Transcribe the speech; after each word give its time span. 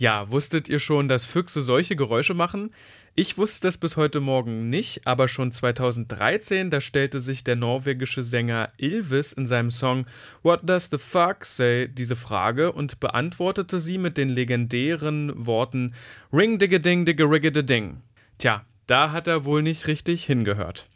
Ja, 0.00 0.30
wusstet 0.30 0.68
ihr 0.68 0.78
schon, 0.78 1.08
dass 1.08 1.26
Füchse 1.26 1.60
solche 1.60 1.96
Geräusche 1.96 2.32
machen? 2.32 2.70
Ich 3.16 3.36
wusste 3.36 3.66
das 3.66 3.78
bis 3.78 3.96
heute 3.96 4.20
Morgen 4.20 4.70
nicht, 4.70 5.08
aber 5.08 5.26
schon 5.26 5.50
2013, 5.50 6.70
da 6.70 6.80
stellte 6.80 7.18
sich 7.18 7.42
der 7.42 7.56
norwegische 7.56 8.22
Sänger 8.22 8.70
Ilvis 8.76 9.32
in 9.32 9.48
seinem 9.48 9.72
Song 9.72 10.06
What 10.44 10.60
Does 10.62 10.88
the 10.92 10.98
Fuck 10.98 11.44
Say 11.44 11.88
diese 11.88 12.14
Frage 12.14 12.70
und 12.70 13.00
beantwortete 13.00 13.80
sie 13.80 13.98
mit 13.98 14.16
den 14.16 14.28
legendären 14.28 15.32
Worten 15.34 15.94
Ring 16.32 16.60
digga 16.60 16.78
ding 16.78 17.04
digga 17.04 17.24
rigga 17.24 17.50
ding. 17.50 18.00
Tja, 18.38 18.64
da 18.86 19.10
hat 19.10 19.26
er 19.26 19.44
wohl 19.44 19.64
nicht 19.64 19.88
richtig 19.88 20.24
hingehört. 20.24 20.86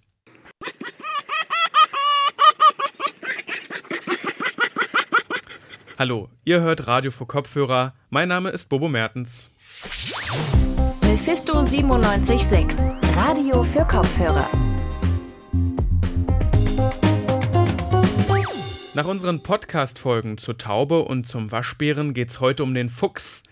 Hallo, 6.03 6.29
ihr 6.45 6.61
hört 6.61 6.89
Radio 6.89 7.13
für 7.13 7.27
Kopfhörer. 7.27 7.95
Mein 8.11 8.27
Name 8.27 8.51
ist 8.51 8.69
Bobo 8.69 8.89
Mertens. 8.89 9.51
Mephisto 11.03 11.63
976, 11.63 12.93
Radio 13.15 13.63
für 13.63 13.85
Kopfhörer. 13.85 14.49
Nach 18.97 19.07
unseren 19.07 19.45
Podcast-Folgen 19.45 20.39
zur 20.39 20.59
Taube 20.59 21.05
und 21.05 21.29
zum 21.29 21.53
Waschbären 21.53 22.15
geht's 22.15 22.41
heute 22.41 22.65
um 22.65 22.75
den 22.75 22.89
Fuchs. 22.89 23.45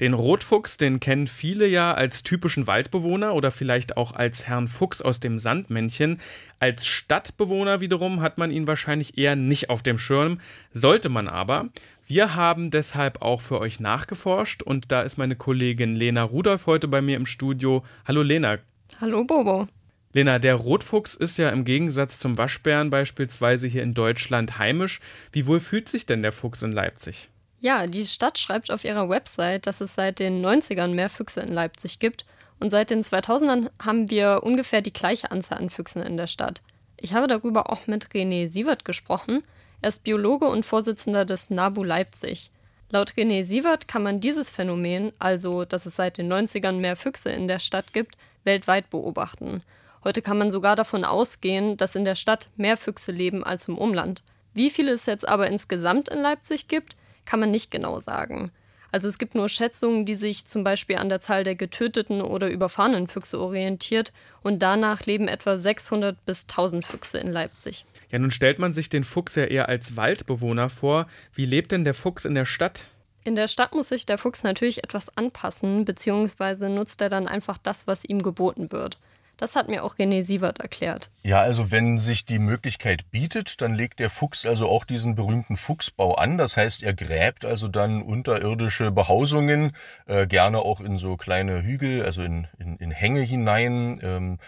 Den 0.00 0.14
Rotfuchs, 0.14 0.76
den 0.76 1.00
kennen 1.00 1.26
viele 1.26 1.66
ja 1.66 1.92
als 1.92 2.22
typischen 2.22 2.68
Waldbewohner 2.68 3.34
oder 3.34 3.50
vielleicht 3.50 3.96
auch 3.96 4.12
als 4.12 4.46
Herrn 4.46 4.68
Fuchs 4.68 5.02
aus 5.02 5.18
dem 5.18 5.40
Sandmännchen. 5.40 6.20
Als 6.60 6.86
Stadtbewohner 6.86 7.80
wiederum 7.80 8.20
hat 8.20 8.38
man 8.38 8.52
ihn 8.52 8.68
wahrscheinlich 8.68 9.18
eher 9.18 9.34
nicht 9.34 9.70
auf 9.70 9.82
dem 9.82 9.98
Schirm, 9.98 10.38
sollte 10.72 11.08
man 11.08 11.26
aber. 11.26 11.70
Wir 12.06 12.36
haben 12.36 12.70
deshalb 12.70 13.22
auch 13.22 13.40
für 13.40 13.58
euch 13.58 13.80
nachgeforscht 13.80 14.62
und 14.62 14.92
da 14.92 15.02
ist 15.02 15.18
meine 15.18 15.34
Kollegin 15.34 15.96
Lena 15.96 16.22
Rudolph 16.22 16.66
heute 16.66 16.86
bei 16.86 17.02
mir 17.02 17.16
im 17.16 17.26
Studio. 17.26 17.84
Hallo 18.06 18.22
Lena. 18.22 18.58
Hallo 19.00 19.24
Bobo. 19.24 19.66
Lena, 20.12 20.38
der 20.38 20.54
Rotfuchs 20.54 21.16
ist 21.16 21.38
ja 21.38 21.50
im 21.50 21.64
Gegensatz 21.64 22.20
zum 22.20 22.38
Waschbären 22.38 22.90
beispielsweise 22.90 23.66
hier 23.66 23.82
in 23.82 23.94
Deutschland 23.94 24.58
heimisch. 24.58 25.00
Wie 25.32 25.46
wohl 25.46 25.58
fühlt 25.58 25.88
sich 25.88 26.06
denn 26.06 26.22
der 26.22 26.32
Fuchs 26.32 26.62
in 26.62 26.70
Leipzig? 26.70 27.30
Ja, 27.60 27.88
die 27.88 28.06
Stadt 28.06 28.38
schreibt 28.38 28.70
auf 28.70 28.84
ihrer 28.84 29.08
Website, 29.08 29.66
dass 29.66 29.80
es 29.80 29.96
seit 29.96 30.20
den 30.20 30.44
90ern 30.44 30.94
mehr 30.94 31.10
Füchse 31.10 31.40
in 31.40 31.52
Leipzig 31.52 31.98
gibt 31.98 32.24
und 32.60 32.70
seit 32.70 32.90
den 32.90 33.02
2000ern 33.02 33.70
haben 33.82 34.10
wir 34.10 34.42
ungefähr 34.44 34.80
die 34.80 34.92
gleiche 34.92 35.32
Anzahl 35.32 35.58
an 35.58 35.70
Füchsen 35.70 36.02
in 36.02 36.16
der 36.16 36.28
Stadt. 36.28 36.62
Ich 36.96 37.14
habe 37.14 37.26
darüber 37.26 37.70
auch 37.70 37.86
mit 37.88 38.08
René 38.10 38.48
Sievert 38.48 38.84
gesprochen. 38.84 39.42
Er 39.80 39.88
ist 39.88 40.04
Biologe 40.04 40.46
und 40.46 40.64
Vorsitzender 40.64 41.24
des 41.24 41.50
NABU 41.50 41.82
Leipzig. 41.82 42.50
Laut 42.90 43.12
René 43.14 43.44
Sievert 43.44 43.88
kann 43.88 44.02
man 44.02 44.20
dieses 44.20 44.50
Phänomen, 44.50 45.12
also 45.18 45.64
dass 45.64 45.84
es 45.84 45.96
seit 45.96 46.18
den 46.18 46.32
90ern 46.32 46.74
mehr 46.74 46.96
Füchse 46.96 47.30
in 47.30 47.48
der 47.48 47.58
Stadt 47.58 47.92
gibt, 47.92 48.16
weltweit 48.44 48.88
beobachten. 48.88 49.62
Heute 50.04 50.22
kann 50.22 50.38
man 50.38 50.52
sogar 50.52 50.76
davon 50.76 51.04
ausgehen, 51.04 51.76
dass 51.76 51.96
in 51.96 52.04
der 52.04 52.14
Stadt 52.14 52.50
mehr 52.56 52.76
Füchse 52.76 53.10
leben 53.10 53.42
als 53.42 53.66
im 53.66 53.76
Umland. 53.76 54.22
Wie 54.54 54.70
viele 54.70 54.92
es 54.92 55.06
jetzt 55.06 55.28
aber 55.28 55.48
insgesamt 55.48 56.08
in 56.08 56.20
Leipzig 56.20 56.68
gibt, 56.68 56.96
kann 57.28 57.40
man 57.40 57.50
nicht 57.50 57.70
genau 57.70 57.98
sagen. 57.98 58.50
Also 58.90 59.06
es 59.06 59.18
gibt 59.18 59.34
nur 59.34 59.50
Schätzungen, 59.50 60.06
die 60.06 60.14
sich 60.14 60.46
zum 60.46 60.64
Beispiel 60.64 60.96
an 60.96 61.10
der 61.10 61.20
Zahl 61.20 61.44
der 61.44 61.54
getöteten 61.54 62.22
oder 62.22 62.48
überfahrenen 62.48 63.06
Füchse 63.06 63.38
orientiert 63.38 64.14
und 64.42 64.62
danach 64.62 65.04
leben 65.04 65.28
etwa 65.28 65.58
600 65.58 66.24
bis 66.24 66.44
1000 66.44 66.86
Füchse 66.86 67.18
in 67.18 67.26
Leipzig. 67.26 67.84
Ja, 68.10 68.18
nun 68.18 68.30
stellt 68.30 68.58
man 68.58 68.72
sich 68.72 68.88
den 68.88 69.04
Fuchs 69.04 69.34
ja 69.34 69.44
eher 69.44 69.68
als 69.68 69.94
Waldbewohner 69.94 70.70
vor. 70.70 71.06
Wie 71.34 71.44
lebt 71.44 71.72
denn 71.72 71.84
der 71.84 71.92
Fuchs 71.92 72.24
in 72.24 72.34
der 72.34 72.46
Stadt? 72.46 72.86
In 73.24 73.36
der 73.36 73.48
Stadt 73.48 73.74
muss 73.74 73.90
sich 73.90 74.06
der 74.06 74.16
Fuchs 74.16 74.42
natürlich 74.42 74.82
etwas 74.82 75.14
anpassen, 75.18 75.84
beziehungsweise 75.84 76.70
nutzt 76.70 77.02
er 77.02 77.10
dann 77.10 77.28
einfach 77.28 77.58
das, 77.58 77.86
was 77.86 78.06
ihm 78.06 78.22
geboten 78.22 78.72
wird. 78.72 78.96
Das 79.38 79.54
hat 79.54 79.68
mir 79.68 79.84
auch 79.84 79.94
René 79.96 80.24
Sievert 80.24 80.58
erklärt. 80.58 81.12
Ja, 81.22 81.40
also 81.40 81.70
wenn 81.70 81.98
sich 81.98 82.26
die 82.26 82.40
Möglichkeit 82.40 83.10
bietet, 83.12 83.60
dann 83.62 83.74
legt 83.74 84.00
der 84.00 84.10
Fuchs 84.10 84.44
also 84.44 84.68
auch 84.68 84.84
diesen 84.84 85.14
berühmten 85.14 85.56
Fuchsbau 85.56 86.16
an. 86.16 86.38
Das 86.38 86.56
heißt, 86.56 86.82
er 86.82 86.92
gräbt 86.92 87.44
also 87.44 87.68
dann 87.68 88.02
unterirdische 88.02 88.90
Behausungen, 88.90 89.76
äh, 90.06 90.26
gerne 90.26 90.58
auch 90.58 90.80
in 90.80 90.98
so 90.98 91.16
kleine 91.16 91.62
Hügel, 91.62 92.04
also 92.04 92.22
in, 92.22 92.48
in, 92.58 92.76
in 92.78 92.90
Hänge 92.90 93.20
hinein. 93.20 94.00
Ähm, 94.02 94.38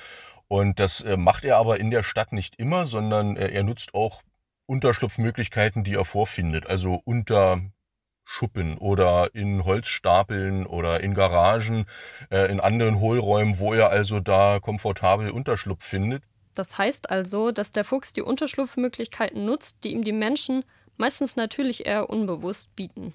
und 0.48 0.80
das 0.80 1.00
äh, 1.02 1.16
macht 1.16 1.44
er 1.44 1.56
aber 1.58 1.78
in 1.78 1.92
der 1.92 2.02
Stadt 2.02 2.32
nicht 2.32 2.56
immer, 2.56 2.84
sondern 2.84 3.36
äh, 3.36 3.48
er 3.48 3.62
nutzt 3.62 3.94
auch 3.94 4.22
Unterschlupfmöglichkeiten, 4.66 5.84
die 5.84 5.94
er 5.94 6.04
vorfindet. 6.04 6.66
Also 6.66 7.00
unter 7.04 7.60
Schuppen 8.32 8.78
oder 8.78 9.34
in 9.34 9.64
Holzstapeln 9.64 10.64
oder 10.64 11.00
in 11.00 11.14
Garagen, 11.14 11.86
äh, 12.30 12.48
in 12.50 12.60
anderen 12.60 13.00
Hohlräumen, 13.00 13.58
wo 13.58 13.74
er 13.74 13.90
also 13.90 14.20
da 14.20 14.60
komfortabel 14.60 15.30
Unterschlupf 15.30 15.84
findet. 15.84 16.22
Das 16.54 16.78
heißt 16.78 17.10
also, 17.10 17.50
dass 17.50 17.72
der 17.72 17.82
Fuchs 17.84 18.12
die 18.12 18.22
Unterschlupfmöglichkeiten 18.22 19.44
nutzt, 19.44 19.82
die 19.82 19.92
ihm 19.92 20.04
die 20.04 20.12
Menschen 20.12 20.64
meistens 20.96 21.34
natürlich 21.34 21.86
eher 21.86 22.08
unbewusst 22.08 22.76
bieten. 22.76 23.14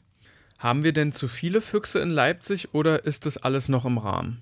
Haben 0.60 0.84
wir 0.84 0.92
denn 0.92 1.14
zu 1.14 1.30
viele 1.30 1.62
Füchse 1.62 2.00
in 2.00 2.10
Leipzig 2.10 2.74
oder 2.74 3.06
ist 3.06 3.26
das 3.26 3.38
alles 3.38 3.70
noch 3.70 3.86
im 3.86 3.98
Rahmen? 3.98 4.42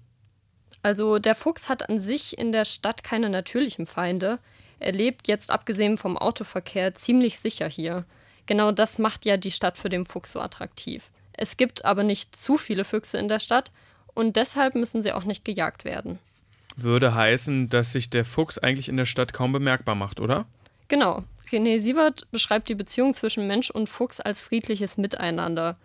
Also 0.82 1.20
der 1.20 1.36
Fuchs 1.36 1.70
hat 1.70 1.88
an 1.88 2.00
sich 2.00 2.38
in 2.38 2.52
der 2.52 2.66
Stadt 2.66 3.04
keine 3.04 3.30
natürlichen 3.30 3.86
Feinde. 3.86 4.40
Er 4.80 4.92
lebt 4.92 5.28
jetzt 5.28 5.52
abgesehen 5.52 5.98
vom 5.98 6.18
Autoverkehr 6.18 6.96
ziemlich 6.96 7.38
sicher 7.40 7.70
hier. 7.70 8.06
Genau 8.46 8.72
das 8.72 9.00
macht 9.00 9.26
ja 9.26 9.38
die 9.38 9.52
Stadt 9.52 9.78
für 9.78 9.90
den 9.90 10.06
Fuchs 10.06 10.34
so 10.34 10.42
attraktiv. 10.42 11.12
Es 11.34 11.58
gibt 11.58 11.86
aber 11.86 12.04
nicht 12.04 12.36
zu 12.36 12.58
viele 12.58 12.84
Füchse 12.84 13.18
in 13.18 13.28
der 13.28 13.40
Stadt 13.40 13.72
und 14.14 14.36
deshalb 14.36 14.76
müssen 14.76 15.02
sie 15.02 15.14
auch 15.14 15.24
nicht 15.24 15.46
gejagt 15.46 15.86
werden. 15.86 16.20
Würde 16.76 17.14
heißen, 17.14 17.70
dass 17.70 17.92
sich 17.92 18.10
der 18.10 18.26
Fuchs 18.26 18.58
eigentlich 18.58 18.90
in 18.90 18.98
der 18.98 19.06
Stadt 19.06 19.34
kaum 19.34 19.52
bemerkbar 19.52 19.96
macht, 19.96 20.20
oder? 20.20 20.46
Genau. 20.88 21.24
René 21.52 21.80
Sievert 21.80 22.32
beschreibt 22.32 22.70
die 22.70 22.76
Beziehung 22.76 23.14
zwischen 23.14 23.48
Mensch 23.48 23.70
und 23.70 23.88
Fuchs 23.88 24.20
als 24.20 24.42
friedliches 24.42 24.98
Miteinander. 24.98 25.78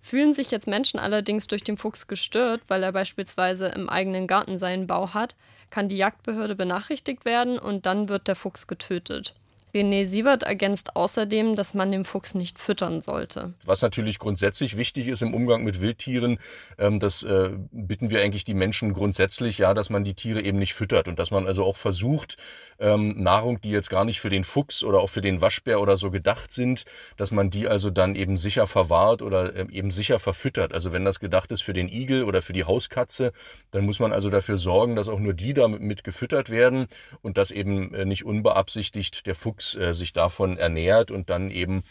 Fühlen 0.00 0.32
sich 0.32 0.50
jetzt 0.50 0.68
Menschen 0.68 1.00
allerdings 1.00 1.48
durch 1.48 1.64
den 1.64 1.76
Fuchs 1.76 2.06
gestört, 2.06 2.62
weil 2.68 2.82
er 2.82 2.92
beispielsweise 2.92 3.66
im 3.66 3.88
eigenen 3.88 4.26
Garten 4.26 4.58
seinen 4.58 4.86
Bau 4.86 5.12
hat, 5.14 5.34
kann 5.70 5.88
die 5.88 5.96
Jagdbehörde 5.96 6.54
benachrichtigt 6.54 7.24
werden 7.24 7.58
und 7.58 7.84
dann 7.84 8.08
wird 8.08 8.28
der 8.28 8.36
Fuchs 8.36 8.66
getötet. 8.66 9.34
René 9.74 10.06
Sievert 10.06 10.42
ergänzt 10.42 10.96
außerdem, 10.96 11.54
dass 11.54 11.74
man 11.74 11.90
den 11.90 12.04
Fuchs 12.04 12.34
nicht 12.34 12.58
füttern 12.58 13.00
sollte. 13.00 13.54
Was 13.64 13.82
natürlich 13.82 14.18
grundsätzlich 14.18 14.76
wichtig 14.76 15.08
ist 15.08 15.22
im 15.22 15.34
Umgang 15.34 15.64
mit 15.64 15.80
Wildtieren, 15.80 16.38
ähm, 16.78 17.00
das 17.00 17.22
äh, 17.22 17.50
bitten 17.70 18.10
wir 18.10 18.22
eigentlich 18.22 18.44
die 18.44 18.54
Menschen 18.54 18.94
grundsätzlich, 18.94 19.58
ja, 19.58 19.74
dass 19.74 19.90
man 19.90 20.04
die 20.04 20.14
Tiere 20.14 20.42
eben 20.42 20.58
nicht 20.58 20.74
füttert 20.74 21.08
und 21.08 21.18
dass 21.18 21.30
man 21.30 21.46
also 21.46 21.64
auch 21.64 21.76
versucht, 21.76 22.36
ähm, 22.78 23.22
Nahrung, 23.22 23.60
die 23.60 23.70
jetzt 23.70 23.90
gar 23.90 24.04
nicht 24.04 24.20
für 24.20 24.30
den 24.30 24.44
Fuchs 24.44 24.82
oder 24.82 25.00
auch 25.00 25.10
für 25.10 25.20
den 25.20 25.40
Waschbär 25.40 25.80
oder 25.80 25.96
so 25.96 26.10
gedacht 26.10 26.52
sind, 26.52 26.84
dass 27.16 27.30
man 27.30 27.50
die 27.50 27.68
also 27.68 27.90
dann 27.90 28.14
eben 28.14 28.36
sicher 28.36 28.66
verwahrt 28.66 29.22
oder 29.22 29.54
ähm, 29.56 29.70
eben 29.70 29.90
sicher 29.90 30.18
verfüttert. 30.18 30.72
Also 30.72 30.92
wenn 30.92 31.04
das 31.04 31.20
gedacht 31.20 31.50
ist 31.52 31.62
für 31.62 31.72
den 31.72 31.88
Igel 31.88 32.24
oder 32.24 32.42
für 32.42 32.52
die 32.52 32.64
Hauskatze, 32.64 33.32
dann 33.70 33.84
muss 33.84 34.00
man 34.00 34.12
also 34.12 34.30
dafür 34.30 34.56
sorgen, 34.56 34.96
dass 34.96 35.08
auch 35.08 35.20
nur 35.20 35.34
die 35.34 35.54
damit 35.54 35.80
mit 35.80 36.04
gefüttert 36.04 36.50
werden 36.50 36.86
und 37.22 37.36
dass 37.38 37.50
eben 37.50 37.94
äh, 37.94 38.04
nicht 38.04 38.24
unbeabsichtigt 38.24 39.26
der 39.26 39.34
Fuchs 39.34 39.74
äh, 39.74 39.94
sich 39.94 40.12
davon 40.12 40.56
ernährt 40.56 41.10
und 41.10 41.30
dann 41.30 41.50
eben 41.50 41.82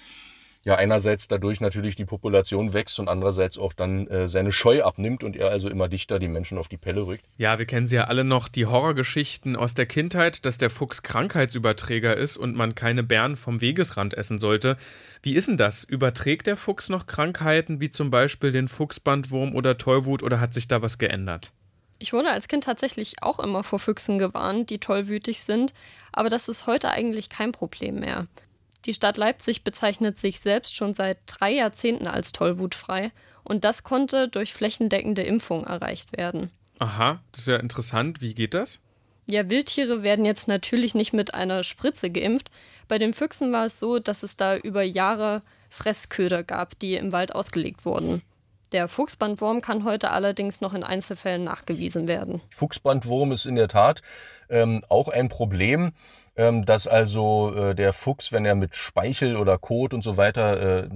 ja 0.67 0.75
einerseits 0.75 1.29
dadurch 1.29 1.61
natürlich 1.61 1.95
die 1.95 2.03
Population 2.03 2.73
wächst 2.73 2.99
und 2.99 3.07
andererseits 3.07 3.57
auch 3.57 3.71
dann 3.71 4.05
äh, 4.07 4.27
seine 4.27 4.51
Scheu 4.51 4.83
abnimmt 4.83 5.23
und 5.23 5.37
er 5.37 5.49
also 5.49 5.69
immer 5.69 5.87
dichter 5.87 6.19
die 6.19 6.27
Menschen 6.27 6.57
auf 6.57 6.67
die 6.67 6.75
Pelle 6.75 7.07
rückt. 7.07 7.23
Ja, 7.37 7.57
wir 7.57 7.65
kennen 7.65 7.87
sie 7.87 7.95
ja 7.95 8.03
alle 8.03 8.25
noch, 8.25 8.49
die 8.49 8.65
Horrorgeschichten 8.65 9.55
aus 9.55 9.75
der 9.75 9.85
Kindheit, 9.85 10.45
dass 10.45 10.57
der 10.57 10.69
Fuchs 10.69 11.03
Krankheitsüberträger 11.03 12.17
ist 12.17 12.35
und 12.35 12.53
man 12.53 12.75
keine 12.75 13.03
Bären 13.03 13.37
vom 13.37 13.61
Wegesrand 13.61 14.13
essen 14.13 14.39
sollte. 14.39 14.75
Wie 15.23 15.35
ist 15.35 15.47
denn 15.47 15.55
das? 15.55 15.85
Überträgt 15.85 16.47
der 16.47 16.57
Fuchs 16.57 16.89
noch 16.89 17.07
Krankheiten 17.07 17.79
wie 17.79 17.89
zum 17.89 18.11
Beispiel 18.11 18.51
den 18.51 18.67
Fuchsbandwurm 18.67 19.55
oder 19.55 19.77
Tollwut 19.77 20.21
oder 20.21 20.41
hat 20.41 20.53
sich 20.53 20.67
da 20.67 20.81
was 20.81 20.97
geändert? 20.97 21.53
Ich 21.99 22.11
wurde 22.11 22.29
als 22.29 22.49
Kind 22.49 22.65
tatsächlich 22.65 23.23
auch 23.23 23.39
immer 23.39 23.63
vor 23.63 23.79
Füchsen 23.79 24.19
gewarnt, 24.19 24.69
die 24.69 24.79
tollwütig 24.79 25.43
sind, 25.43 25.73
aber 26.11 26.27
das 26.27 26.49
ist 26.49 26.67
heute 26.67 26.89
eigentlich 26.89 27.29
kein 27.29 27.53
Problem 27.53 28.01
mehr. 28.01 28.27
Die 28.87 28.93
Stadt 28.93 29.17
Leipzig 29.17 29.65
bezeichnet 29.65 30.17
sich 30.17 30.39
selbst 30.39 30.77
schon 30.77 30.93
seit 30.93 31.17
drei 31.27 31.51
Jahrzehnten 31.51 32.07
als 32.07 32.31
tollwutfrei 32.31 33.11
und 33.43 33.65
das 33.65 33.83
konnte 33.83 34.29
durch 34.29 34.53
flächendeckende 34.53 35.23
Impfung 35.23 35.65
erreicht 35.65 36.15
werden. 36.15 36.51
Aha, 36.79 37.21
das 37.33 37.41
ist 37.41 37.47
ja 37.49 37.57
interessant. 37.57 38.21
Wie 38.21 38.33
geht 38.33 38.53
das? 38.53 38.79
Ja, 39.25 39.49
Wildtiere 39.49 40.03
werden 40.03 40.23
jetzt 40.23 40.47
natürlich 40.47 40.95
nicht 40.95 41.11
mit 41.11 41.33
einer 41.33 41.65
Spritze 41.65 42.09
geimpft. 42.09 42.49
Bei 42.87 42.97
den 42.97 43.13
Füchsen 43.13 43.51
war 43.51 43.65
es 43.65 43.77
so, 43.77 43.99
dass 43.99 44.23
es 44.23 44.37
da 44.37 44.55
über 44.55 44.83
Jahre 44.83 45.41
Fressköder 45.69 46.43
gab, 46.43 46.79
die 46.79 46.95
im 46.95 47.11
Wald 47.11 47.35
ausgelegt 47.35 47.83
wurden. 47.83 48.21
Der 48.71 48.87
Fuchsbandwurm 48.87 49.61
kann 49.61 49.83
heute 49.83 50.11
allerdings 50.11 50.61
noch 50.61 50.73
in 50.73 50.83
Einzelfällen 50.83 51.43
nachgewiesen 51.43 52.07
werden. 52.07 52.41
Fuchsbandwurm 52.51 53.33
ist 53.33 53.45
in 53.45 53.55
der 53.55 53.67
Tat 53.67 54.01
ähm, 54.49 54.83
auch 54.87 55.09
ein 55.09 55.27
Problem 55.29 55.91
dass 56.37 56.85
also 56.85 57.51
äh, 57.55 57.73
der 57.73 57.93
Fuchs, 57.93 58.31
wenn 58.31 58.45
er 58.45 58.53
mit 58.53 58.75
Speichel 58.75 59.37
oder 59.37 59.57
Kot 59.57 59.95
und 59.95 60.03
so 60.03 60.17
weiter 60.17 60.83
äh, 60.85 60.89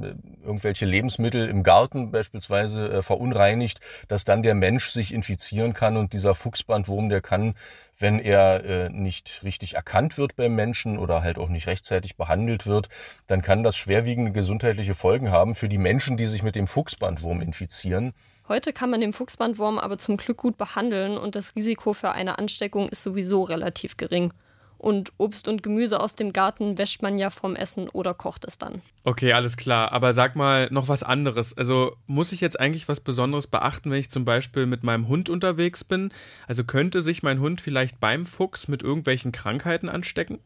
irgendwelche 0.43 0.85
Lebensmittel 0.85 1.49
im 1.49 1.63
Garten 1.63 2.11
beispielsweise 2.11 2.91
äh, 2.91 3.01
verunreinigt, 3.01 3.79
dass 4.07 4.23
dann 4.23 4.43
der 4.43 4.53
Mensch 4.53 4.91
sich 4.91 5.11
infizieren 5.11 5.73
kann 5.73 5.97
und 5.97 6.13
dieser 6.13 6.35
Fuchsbandwurm, 6.35 7.09
der 7.09 7.21
kann, 7.21 7.55
wenn 7.97 8.19
er 8.19 8.89
nicht 8.89 9.41
richtig 9.43 9.75
erkannt 9.75 10.17
wird 10.17 10.35
beim 10.35 10.55
Menschen 10.55 10.97
oder 10.97 11.21
halt 11.21 11.37
auch 11.37 11.49
nicht 11.49 11.67
rechtzeitig 11.67 12.17
behandelt 12.17 12.65
wird, 12.65 12.89
dann 13.27 13.43
kann 13.43 13.61
das 13.61 13.77
schwerwiegende 13.77 14.31
gesundheitliche 14.31 14.95
Folgen 14.95 15.29
haben 15.29 15.53
für 15.53 15.69
die 15.69 15.77
Menschen, 15.77 16.17
die 16.17 16.25
sich 16.25 16.41
mit 16.41 16.55
dem 16.55 16.65
Fuchsbandwurm 16.67 17.41
infizieren. 17.41 18.13
Heute 18.47 18.73
kann 18.73 18.89
man 18.89 19.01
den 19.01 19.13
Fuchsbandwurm 19.13 19.77
aber 19.77 19.99
zum 19.99 20.17
Glück 20.17 20.37
gut 20.37 20.57
behandeln 20.57 21.17
und 21.17 21.35
das 21.35 21.55
Risiko 21.55 21.93
für 21.93 22.11
eine 22.11 22.39
Ansteckung 22.39 22.89
ist 22.89 23.03
sowieso 23.03 23.43
relativ 23.43 23.97
gering. 23.97 24.33
Und 24.81 25.13
Obst 25.19 25.47
und 25.47 25.61
Gemüse 25.61 25.99
aus 25.99 26.15
dem 26.15 26.33
Garten 26.33 26.79
wäscht 26.79 27.03
man 27.03 27.19
ja 27.19 27.29
vom 27.29 27.55
Essen 27.55 27.87
oder 27.87 28.15
kocht 28.15 28.45
es 28.45 28.57
dann. 28.57 28.81
Okay, 29.03 29.31
alles 29.31 29.55
klar. 29.55 29.91
Aber 29.91 30.11
sag 30.11 30.35
mal 30.35 30.69
noch 30.71 30.87
was 30.87 31.03
anderes. 31.03 31.55
Also 31.55 31.95
muss 32.07 32.31
ich 32.31 32.41
jetzt 32.41 32.59
eigentlich 32.59 32.87
was 32.87 32.99
Besonderes 32.99 33.45
beachten, 33.45 33.91
wenn 33.91 33.99
ich 33.99 34.09
zum 34.09 34.25
Beispiel 34.25 34.65
mit 34.65 34.83
meinem 34.83 35.07
Hund 35.07 35.29
unterwegs 35.29 35.83
bin? 35.83 36.11
Also 36.47 36.63
könnte 36.63 37.03
sich 37.03 37.21
mein 37.21 37.39
Hund 37.39 37.61
vielleicht 37.61 37.99
beim 37.99 38.25
Fuchs 38.25 38.67
mit 38.67 38.81
irgendwelchen 38.81 39.31
Krankheiten 39.31 39.87
anstecken? 39.87 40.39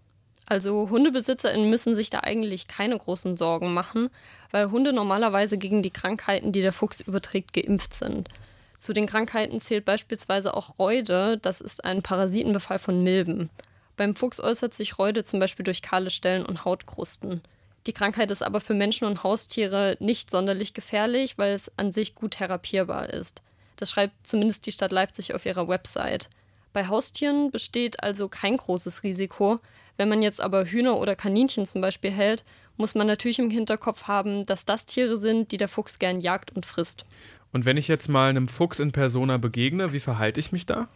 Also 0.46 0.90
HundebesitzerInnen 0.90 1.70
müssen 1.70 1.96
sich 1.96 2.10
da 2.10 2.20
eigentlich 2.20 2.68
keine 2.68 2.98
großen 2.98 3.38
Sorgen 3.38 3.74
machen, 3.74 4.10
weil 4.52 4.70
Hunde 4.70 4.92
normalerweise 4.92 5.58
gegen 5.58 5.82
die 5.82 5.92
Krankheiten, 5.92 6.52
die 6.52 6.62
der 6.62 6.74
Fuchs 6.74 7.00
überträgt, 7.00 7.54
geimpft 7.54 7.94
sind. 7.94 8.28
Zu 8.80 8.92
den 8.92 9.06
Krankheiten 9.06 9.62
zählt 9.62 9.86
beispielsweise 9.86 10.54
auch 10.54 10.78
Reude, 10.78 11.38
das 11.38 11.62
ist 11.62 11.86
ein 11.86 12.02
Parasitenbefall 12.02 12.80
von 12.80 13.02
Milben. 13.02 13.50
Beim 13.98 14.16
Fuchs 14.16 14.40
äußert 14.40 14.74
sich 14.74 15.00
Reude 15.00 15.24
zum 15.24 15.40
Beispiel 15.40 15.64
durch 15.64 15.82
kahle 15.82 16.10
Stellen 16.10 16.46
und 16.46 16.66
Hautkrusten. 16.66 17.42
Die 17.88 17.94
Krankheit 17.94 18.32
ist 18.32 18.42
aber 18.42 18.62
für 18.62 18.74
Menschen 18.74 19.06
und 19.06 19.24
Haustiere 19.24 19.96
nicht 20.00 20.32
sonderlich 20.32 20.74
gefährlich, 20.74 21.38
weil 21.38 21.54
es 21.54 21.72
an 21.78 21.92
sich 21.92 22.16
gut 22.16 22.32
therapierbar 22.32 23.10
ist. 23.10 23.42
Das 23.76 23.92
schreibt 23.92 24.28
zumindest 24.28 24.66
die 24.66 24.72
Stadt 24.72 24.92
Leipzig 24.92 25.34
auf 25.34 25.46
ihrer 25.46 25.68
Website. 25.68 26.30
Bei 26.74 26.88
Haustieren 26.88 27.52
besteht 27.52 28.04
also 28.04 28.28
kein 28.28 28.58
großes 28.58 29.04
Risiko. 29.04 29.60
Wenn 29.98 30.10
man 30.10 30.22
jetzt 30.22 30.42
aber 30.42 30.66
Hühner 30.66 30.98
oder 30.98 31.16
Kaninchen 31.16 31.66
zum 31.66 31.82
Beispiel 31.82 32.12
hält, 32.12 32.44
muss 32.76 32.96
man 32.96 33.08
natürlich 33.08 33.40
im 33.40 33.50
Hinterkopf 33.50 34.04
haben, 34.04 34.46
dass 34.46 34.66
das 34.66 34.86
Tiere 34.86 35.18
sind, 35.18 35.52
die 35.52 35.58
der 35.58 35.70
Fuchs 35.70 36.00
gern 36.00 36.20
jagt 36.20 36.54
und 36.54 36.66
frisst. 36.66 37.06
Und 37.54 37.64
wenn 37.64 37.78
ich 37.78 37.88
jetzt 37.88 38.10
mal 38.10 38.30
einem 38.30 38.50
Fuchs 38.50 38.80
in 38.80 38.92
Persona 38.92 39.38
begegne, 39.38 39.94
wie 39.94 40.02
verhalte 40.02 40.42
ich 40.42 40.52
mich 40.52 40.66
da? 40.66 40.90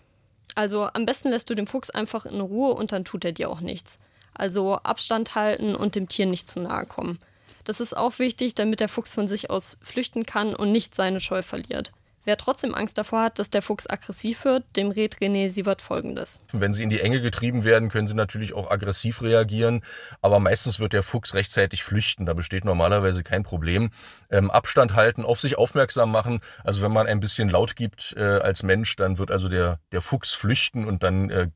Also 0.55 0.89
am 0.93 1.05
besten 1.05 1.29
lässt 1.29 1.49
du 1.49 1.55
den 1.55 1.67
Fuchs 1.67 1.89
einfach 1.89 2.25
in 2.25 2.39
Ruhe 2.39 2.73
und 2.73 2.91
dann 2.91 3.05
tut 3.05 3.25
er 3.25 3.31
dir 3.31 3.49
auch 3.49 3.61
nichts. 3.61 3.99
Also 4.33 4.75
Abstand 4.75 5.35
halten 5.35 5.75
und 5.75 5.95
dem 5.95 6.07
Tier 6.07 6.25
nicht 6.25 6.49
zu 6.49 6.59
nahe 6.59 6.85
kommen. 6.85 7.19
Das 7.65 7.79
ist 7.79 7.95
auch 7.95 8.19
wichtig, 8.19 8.55
damit 8.55 8.79
der 8.79 8.89
Fuchs 8.89 9.13
von 9.13 9.27
sich 9.27 9.49
aus 9.49 9.77
flüchten 9.81 10.25
kann 10.25 10.55
und 10.55 10.71
nicht 10.71 10.95
seine 10.95 11.19
Scheu 11.19 11.41
verliert. 11.41 11.93
Wer 12.29 12.37
trotzdem 12.37 12.75
Angst 12.75 12.95
davor 12.99 13.23
hat, 13.23 13.39
dass 13.39 13.49
der 13.49 13.63
Fuchs 13.63 13.89
aggressiv 13.89 14.45
wird, 14.45 14.63
dem 14.75 14.91
rät 14.91 15.15
René 15.15 15.49
Sievert 15.49 15.81
folgendes. 15.81 16.43
Wenn 16.51 16.73
sie 16.73 16.83
in 16.83 16.91
die 16.91 16.99
Enge 16.99 17.21
getrieben 17.21 17.63
werden, 17.63 17.89
können 17.89 18.07
sie 18.07 18.13
natürlich 18.13 18.53
auch 18.53 18.69
aggressiv 18.69 19.23
reagieren, 19.23 19.81
aber 20.21 20.39
meistens 20.39 20.79
wird 20.79 20.93
der 20.93 21.01
Fuchs 21.01 21.33
rechtzeitig 21.33 21.83
flüchten. 21.83 22.27
Da 22.27 22.35
besteht 22.35 22.65
normalerweise 22.65 23.23
kein 23.23 23.41
Problem. 23.41 23.89
Ähm, 24.29 24.51
Abstand 24.51 24.93
halten, 24.93 25.25
auf 25.25 25.39
sich 25.39 25.57
aufmerksam 25.57 26.11
machen. 26.11 26.41
Also 26.63 26.83
wenn 26.83 26.91
man 26.91 27.07
ein 27.07 27.19
bisschen 27.19 27.49
laut 27.49 27.75
gibt 27.75 28.13
äh, 28.15 28.21
als 28.21 28.61
Mensch, 28.61 28.95
dann 28.95 29.17
wird 29.17 29.31
also 29.31 29.49
der, 29.49 29.79
der 29.91 30.01
Fuchs 30.01 30.31
flüchten 30.31 30.85
und 30.85 31.01
dann 31.01 31.31
äh, 31.31 31.47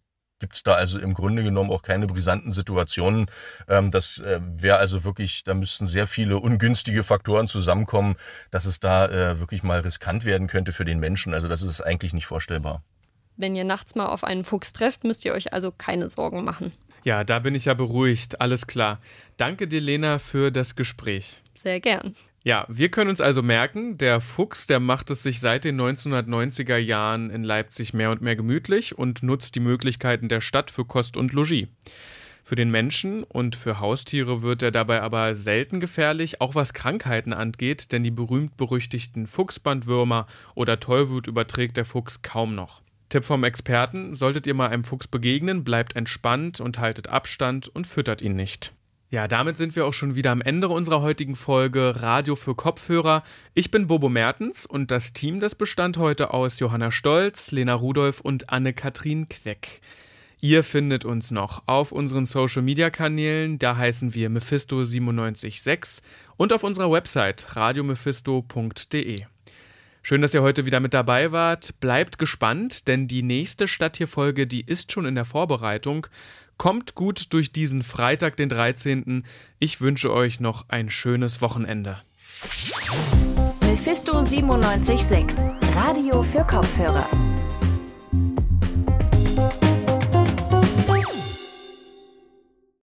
gibt 0.43 0.55
es 0.55 0.63
da 0.63 0.73
also 0.73 0.99
im 0.99 1.13
Grunde 1.13 1.41
genommen 1.41 1.71
auch 1.71 1.83
keine 1.83 2.05
brisanten 2.05 2.51
Situationen. 2.51 3.27
Ähm, 3.69 3.91
das 3.91 4.19
äh, 4.19 4.41
wäre 4.43 4.75
also 4.75 5.05
wirklich, 5.05 5.45
da 5.45 5.53
müssten 5.53 5.87
sehr 5.87 6.05
viele 6.05 6.37
ungünstige 6.37 7.03
Faktoren 7.05 7.47
zusammenkommen, 7.47 8.17
dass 8.51 8.65
es 8.65 8.81
da 8.81 9.05
äh, 9.05 9.39
wirklich 9.39 9.63
mal 9.63 9.79
riskant 9.79 10.25
werden 10.25 10.47
könnte 10.47 10.73
für 10.73 10.83
den 10.83 10.99
Menschen. 10.99 11.33
Also 11.33 11.47
das 11.47 11.61
ist 11.61 11.79
eigentlich 11.79 12.11
nicht 12.11 12.25
vorstellbar. 12.25 12.83
Wenn 13.37 13.55
ihr 13.55 13.63
nachts 13.63 13.95
mal 13.95 14.07
auf 14.07 14.25
einen 14.25 14.43
Fuchs 14.43 14.73
trefft, 14.73 15.05
müsst 15.05 15.23
ihr 15.23 15.31
euch 15.31 15.53
also 15.53 15.71
keine 15.71 16.09
Sorgen 16.09 16.43
machen. 16.43 16.73
Ja, 17.05 17.23
da 17.23 17.39
bin 17.39 17.55
ich 17.55 17.63
ja 17.63 17.73
beruhigt. 17.73 18.41
Alles 18.41 18.67
klar. 18.67 18.99
Danke 19.37 19.69
dir, 19.69 19.79
Lena, 19.79 20.19
für 20.19 20.51
das 20.51 20.75
Gespräch. 20.75 21.41
Sehr 21.55 21.79
gern. 21.79 22.17
Ja, 22.45 22.65
wir 22.67 22.89
können 22.89 23.09
uns 23.09 23.21
also 23.21 23.41
merken, 23.41 23.97
der 23.97 24.19
Fuchs, 24.19 24.67
der 24.67 24.81
macht 24.81 25.09
es 25.09 25.23
sich 25.23 25.39
seit 25.39 25.63
den 25.63 25.79
1990er 25.79 26.75
Jahren 26.75 27.29
in 27.29 27.45
Leipzig 27.45 27.93
mehr 27.93 28.11
und 28.11 28.21
mehr 28.21 28.35
gemütlich 28.35 28.97
und 28.97 29.23
nutzt 29.23 29.55
die 29.55 29.61
Möglichkeiten 29.61 30.27
der 30.27 30.41
Stadt 30.41 30.69
für 30.69 30.83
Kost 30.83 31.15
und 31.15 31.31
Logis. 31.31 31.67
Für 32.43 32.55
den 32.55 32.69
Menschen 32.69 33.23
und 33.23 33.55
für 33.55 33.79
Haustiere 33.79 34.41
wird 34.41 34.61
er 34.61 34.71
dabei 34.71 35.01
aber 35.01 35.35
selten 35.35 35.79
gefährlich, 35.79 36.41
auch 36.41 36.53
was 36.53 36.73
Krankheiten 36.73 37.31
angeht, 37.31 37.93
denn 37.93 38.03
die 38.03 38.11
berühmt-berüchtigten 38.11 39.25
Fuchsbandwürmer 39.25 40.27
oder 40.53 40.81
Tollwut 40.81 41.27
überträgt 41.27 41.77
der 41.77 41.85
Fuchs 41.85 42.23
kaum 42.23 42.55
noch. 42.55 42.81
Tipp 43.07 43.23
vom 43.23 43.45
Experten: 43.45 44.15
Solltet 44.15 44.45
ihr 44.47 44.53
mal 44.53 44.67
einem 44.67 44.83
Fuchs 44.83 45.07
begegnen, 45.07 45.63
bleibt 45.63 45.95
entspannt 45.95 46.59
und 46.59 46.79
haltet 46.79 47.07
Abstand 47.07 47.69
und 47.69 47.87
füttert 47.87 48.21
ihn 48.21 48.35
nicht. 48.35 48.73
Ja, 49.13 49.27
damit 49.27 49.57
sind 49.57 49.75
wir 49.75 49.85
auch 49.85 49.93
schon 49.93 50.15
wieder 50.15 50.31
am 50.31 50.41
Ende 50.41 50.69
unserer 50.69 51.03
heutigen 51.03 51.35
Folge 51.35 52.01
Radio 52.01 52.35
für 52.35 52.55
Kopfhörer. 52.55 53.21
Ich 53.53 53.69
bin 53.69 53.85
Bobo 53.85 54.09
Mertens 54.09 54.65
und 54.65 54.89
das 54.89 55.13
Team, 55.13 55.39
das 55.39 55.53
bestand 55.53 55.97
heute 55.97 56.33
aus 56.33 56.57
Johanna 56.57 56.89
Stolz, 56.89 57.51
Lena 57.51 57.75
Rudolph 57.75 58.21
und 58.21 58.49
Anne-Kathrin 58.49 59.29
Queck. 59.29 59.81
Ihr 60.41 60.63
findet 60.63 61.05
uns 61.05 61.29
noch 61.29 61.61
auf 61.67 61.91
unseren 61.91 62.25
Social 62.25 62.63
Media 62.63 62.89
Kanälen, 62.89 63.59
da 63.59 63.77
heißen 63.77 64.15
wir 64.15 64.31
Mephisto976 64.31 66.01
und 66.35 66.51
auf 66.51 66.63
unserer 66.63 66.91
Website 66.91 67.55
radiomephisto.de. 67.55 69.25
Schön, 70.05 70.21
dass 70.21 70.33
ihr 70.33 70.41
heute 70.41 70.65
wieder 70.65 70.81
mit 70.81 70.93
dabei 70.93 71.31
wart. 71.31 71.79
Bleibt 71.79 72.19
gespannt, 72.19 72.89
denn 72.89 73.07
die 73.07 73.23
nächste 73.23 73.69
Stadttierfolge, 73.69 74.47
die 74.47 74.59
ist 74.59 74.91
schon 74.91 75.05
in 75.05 75.15
der 75.15 75.23
Vorbereitung. 75.23 76.07
Kommt 76.57 76.95
gut 76.95 77.33
durch 77.33 77.51
diesen 77.51 77.83
Freitag, 77.83 78.37
den 78.37 78.49
13. 78.49 79.25
Ich 79.59 79.81
wünsche 79.81 80.11
euch 80.11 80.39
noch 80.39 80.69
ein 80.69 80.89
schönes 80.89 81.41
Wochenende. 81.41 82.01
Mephisto 83.61 84.13
976, 84.13 85.37
Radio 85.75 86.23
für 86.23 86.45
Kopfhörer. 86.45 87.09